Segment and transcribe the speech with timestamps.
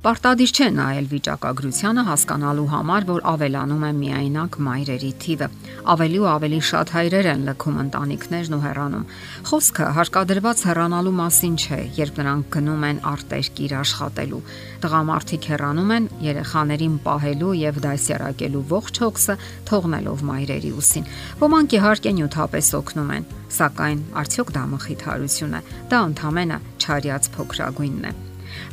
[0.00, 5.48] Պարտադիր չէ նայել վիճակագրությանը հասկանալու համար, որ ավելանում է միայնակ մայրերի թիվը։
[5.92, 9.04] Ավելի ու ավելի շատ հայրեր են լքում ընտանիքներն ու հեռանում։
[9.50, 14.40] Խոսքը հարկադրված հեռանալու մասին չէ, երբ նրանք գնում են արտերկիր աշխատելու։
[14.80, 21.12] Տղամարդիկ հեռանում են երեխաներին պահելու եւ դասյարակելու ողջ հոգսը թողնելով մայրերի ուսին։
[21.44, 23.30] Ոմանք իհարկե նյութապես օգնում են,
[23.60, 28.29] սակայն արդյոք դա մխիթարություն է։ Դա ընդհանրապես չարյաց փոքրագույնն է։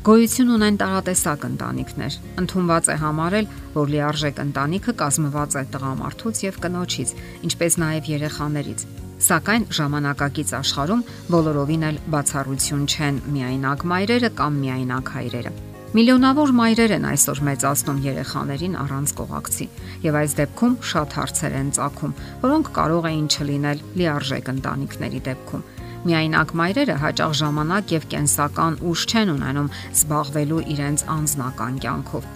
[0.08, 7.14] Գոյություն ունեն տարատեսակ ընտանիքներ։ Ընթոնված է համարել, որ լիարժեք ընտանիքը կազմված է տղամարդուց եւ կնոջից,
[7.48, 8.86] ինչպես նաեւ երեխաներից։
[9.28, 15.54] Սակայն ժամանակակից աշխարհում բոլորովին էլ բացառություն չեն միայնակ մայրերը կամ միայնակ հայրերը։
[15.98, 19.68] Միլիոնավոր մայրեր են այսօր մեծացնում երեխաներին առանց կողակցի,
[20.04, 25.66] եւ այս դեպքում շատ հարցեր են ծագում, որոնք կարող էին չլինել լիարժեք ընտանիքների դեպքում
[26.06, 32.28] Միայնակ մայրերը հաճախ ժամանակ եւ կենսական ուժ չեն ունենում զբաղվելու իրենց անձնական կյանքով։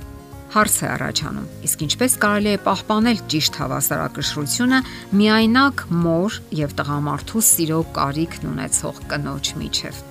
[0.52, 1.48] Հարց է առաջանում.
[1.68, 4.80] իսկ ինչպես կարելի է պահպանել ճիշտ հավասարակշռությունը
[5.22, 10.02] միայնակ մոր եւ տղամարդու սիրո կարիքն ունեցող կնոջ միջև։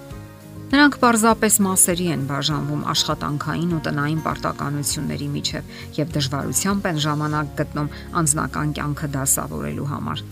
[0.70, 7.94] Նրանք պարզապես մասերի են բաժանվում աշխատանքային ու տնային պարտականությունների միջև եւ դժվարությամբ են ժամանակ գտնում
[8.20, 10.22] անձնական կյանքը դասավորելու համար։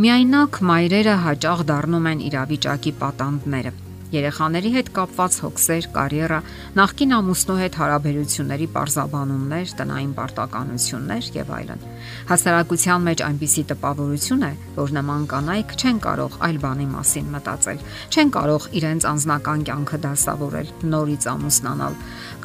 [0.00, 3.72] Միայնակ մայրերը հաճախ դառնում են իրավիճակի պատանդները։
[4.14, 6.38] Երեխաների հետ կապված հոգսեր, կարիերա,
[6.78, 11.84] նախկին ամուսնու հետ հարաբերությունների parzabanumներ, տնային պարտականություններ եւ այլն։
[12.32, 18.34] Հասարակության մեջ այնպիսի տպավորություն է, որ նման կանայք չեն կարող այլ բանի մասին մտածել, չեն
[18.40, 21.98] կարող իրենց անձնական կյանքը դասավորել, նորից ամուսնանալ։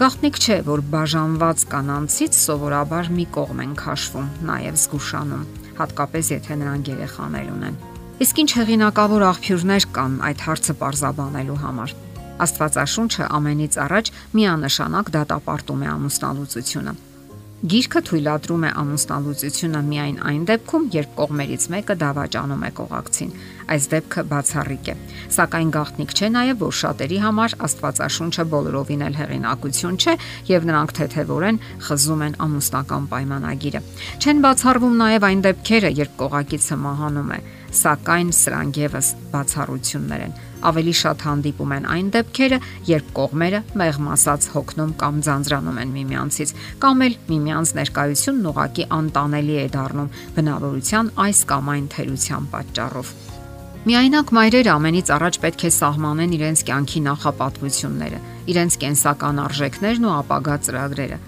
[0.03, 6.92] Գաղտնիք չէ, որ բաժանված կանանցից սովորաբար մի կողմ են քաշվում, նաեւ զգուշանում հատկապես եթե նրանք
[6.95, 7.80] երեխաներ ունեն։
[8.26, 11.95] Իսկ ինչ հեղինակավոր աղբյուրներ կան այդ հարցը parzabanելու համար։
[12.45, 16.95] Աստվածաշունչը ամենից առաջ միանշանակ դատապարտում է ամուսնալուծությունը։
[17.65, 23.31] Գիրքը թույլատրում է ամուսնալուծությունը միայն այն դեպքում, երբ կողմերից մեկը դավաճանում է կողակցին։
[23.73, 24.95] Այս դեպքը բացառիկ է։
[25.37, 30.15] Սակայն գաղտնիք չէ նաև, որ շատերի համար Աստվածաշունչը բոլորովին էլ հեղինակություն չէ
[30.52, 33.86] եւ նրանք թեթևորեն խզում են ամուսնական պայմանագիրը։
[34.21, 37.39] Չեն բացառվում նաև այն դեպքերը, երբ կողակիցը մահանում է,
[37.81, 42.59] սակայն սրանք եւս բացառություններ են ավելի շատ հանդիպում են այն դեպքերը,
[42.89, 46.53] երբ կողմերը մեղմ ասած հոգնում կամ ձանձրանում են միմյանցից,
[46.86, 53.14] կամ էլ միմյանց ներկայությունն ուղակի անտանելի է դառնում բնավորության այս կամ այն թերության պատճառով։
[53.86, 60.55] Միայնակ մայրերը ամենից առաջ պետք է սահմանեն իրենց կյանքի նախապատվությունները, իրենց կենսական արժեքներն ու ապագա
[60.65, 61.20] ծրագրերը։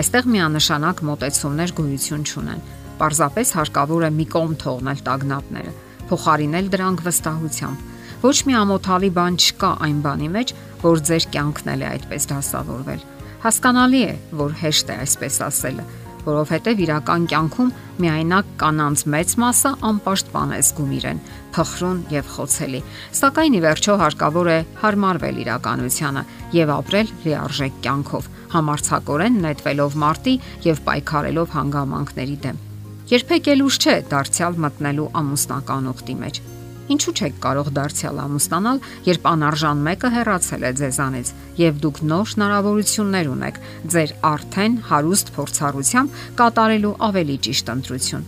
[0.00, 2.64] Այստեղ միանշանակ մտեցումներ գոյություն չունեն։
[2.96, 5.74] Պարզապես հարկավոր է մի կողմ թողնել տագնապները,
[6.08, 11.84] փոխարինել դրանք վստահությամբ Ոչ մի ամոթալի բան չկա այն բանի մեջ, որ ձեր կյանքն էլ
[11.84, 13.04] է այդպես դասավորվել։
[13.44, 15.84] Հասկանալի է, որ հեշտ է այսպես ասելը,
[16.26, 17.72] որովհետև իրական կյանքում
[18.02, 21.20] միայնակ կանանց մեծ մասը անպաշտպան է զգում իրեն,
[21.54, 22.80] փխրուն եւ խոցելի։
[23.20, 26.24] Սակայն ի վերջո հարկավոր է հարմարվել իրականությանը
[26.56, 32.60] եւ ապրել լիարժեք կյանքով, համարցակորեն նետվելով մարտի եւ պայքարելով հանգամանքների դեմ։
[33.06, 36.40] Երբեք էլ ուշ չէ դարձյալ մտնելու ամուսնական ուխտի մեջ։
[36.86, 43.30] Ինչու չեք կարող դարձյալ ամուսնանալ, երբ անարժան մեկը հեռացել է ձեզանից եւ դուք նոր հնարավորություններ
[43.32, 43.60] ունեք
[43.96, 48.26] ձեր արդեն հարուստ փորձառությամբ կատարելու ավելի ճիշտ ընտրություն։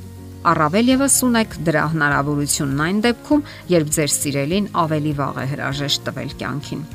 [0.49, 3.45] Առավել եւս ունեք դրա հնարավորությունն այն դեպքում,
[3.79, 6.89] երբ ձեր սիրելին ավելի վաղ է հրաժեշտ տվել կյանքին։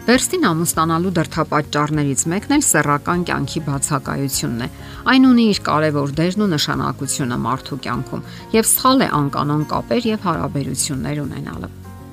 [0.00, 4.68] Վերստին ամուսնանալու դրթապաճառներից մեկն էլ սեռական կյանքի բացակայությունն է։
[5.12, 8.24] Այն ունի իր կարևոր դերն ու նշանակությունը մարդու կյանքում
[8.56, 11.70] եւ սխալ է անկանոն կապեր եւ հարաբերություններ ունենալը։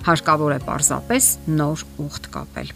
[0.08, 2.74] Հարկավոր է պարզապես նոր ուխտ կապել։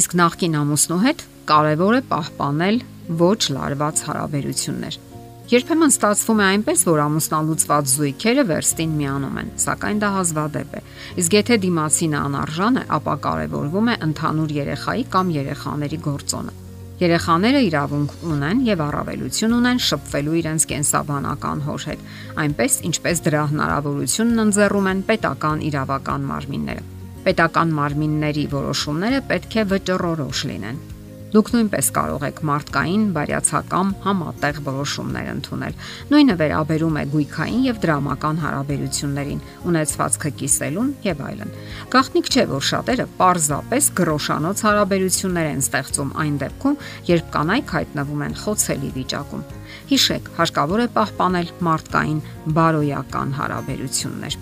[0.00, 2.82] Իսկ նախկին ամուսնու հետ կարևոր է պահպանել
[3.24, 5.00] ոչ լարված հարաբերություններ
[5.50, 10.82] Երբեմն ստացվում է այնպես, որ ամուսնալուծված զույգերը վերստին միանում են, սակայն դա հազվադեպ է։
[11.18, 16.54] Իսկ եթե դիմացինը անարժան է, ապա կարևորվում է ընդհանուր երեխայի կամ երեխաների գործոնը։
[17.00, 22.06] Երեխաները իրավունք ունեն եւ առավելություն ունեն շփվելու իրենց կենսաբանական հոր հետ,
[22.44, 26.88] այնպես ինչպես դրա հնարավորությունն ընձեռում են պետական իրավական մարմինները։
[27.26, 30.82] Պետական մարմինների որոշումները պետք է վճռորոշ լինեն
[31.30, 35.74] Դուք նույնպես կարող եք մարդկային, բարյացակամ համատեղ որոշումներ ընդունել։
[36.10, 41.54] Նույնը վերաբերում է գույքային եւ դրամական հարաբերություններին, ունեցվածքը կիսելուն եւ այլն։
[41.94, 46.78] Գաղտնիք չէ, որ շատերը պարզապես գրոշանոց հարաբերություններ են ստեղծում այն դեպքում,
[47.14, 49.46] երբ կանայք հայտնվում են խոցելի վիճակում։
[49.90, 52.20] Հիշեք, հարկավոր է պահպանել մարդկային
[52.58, 54.40] բարոյական հարաբերություններ։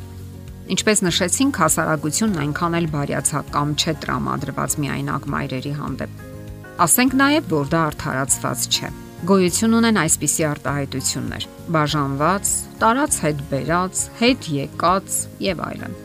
[0.68, 6.27] Ինչպես նշեցինք, հասարակությունն այնքան էլ բարյացակամ չէ տրամադրված միայնակ մայրերի հանդեպ
[6.78, 8.88] Ասենք նաև, որ դա արդարացված չէ։
[9.26, 15.96] Գոյություն ունեն այսպիսի արտահայտություններ՝ բաժանված, տարած հետ բերած, հետ եկած եւ այլն։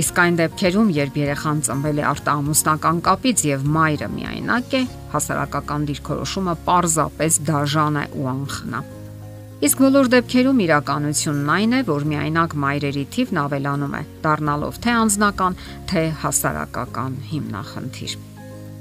[0.00, 4.80] Իսկ այն դեպքերում, երբ երեխան ծնվել է արտահամուսնական կապից եւ մայրը միայնակ է,
[5.12, 8.80] հասարակական դիրքորոշումը պարզապես դաժան է ու անխնա։
[9.66, 15.60] Իսկ բոլոր դեպքերում իրականությունն այն է, որ միայնակ մայրերի թիվն ավելանում է, դառնալով թե անձնական,
[15.92, 18.16] թե հասարակական հիմնախնդիր։